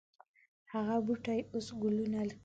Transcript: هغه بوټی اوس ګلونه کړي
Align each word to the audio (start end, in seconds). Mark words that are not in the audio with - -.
هغه 0.71 0.95
بوټی 1.05 1.39
اوس 1.53 1.67
ګلونه 1.81 2.19
کړي 2.27 2.31